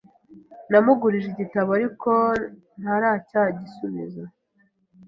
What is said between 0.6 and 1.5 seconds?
Namugurije